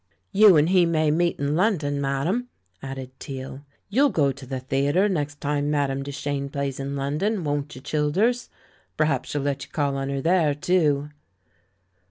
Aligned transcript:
"You 0.31 0.57
and 0.57 0.69
he 0.69 0.83
maj;^ 0.87 1.13
meet 1.15 1.37
in 1.37 1.55
London, 1.55 2.01
madame," 2.01 2.47
added 2.81 3.11
Teale. 3.19 3.61
"You'll 3.87 4.09
go 4.09 4.31
to 4.31 4.47
the 4.47 4.59
theatre 4.59 5.07
next 5.07 5.39
time 5.39 5.69
madame 5.69 6.01
Duchene 6.01 6.49
plays 6.49 6.79
in 6.79 6.95
London, 6.95 7.43
won't 7.43 7.75
you, 7.75 7.81
Childers? 7.81 8.49
Perhaps 8.97 9.29
she'll 9.29 9.43
let 9.43 9.63
you 9.63 9.69
call 9.69 9.97
on 9.97 10.09
her 10.09 10.19
there, 10.19 10.55
too?" 10.55 11.09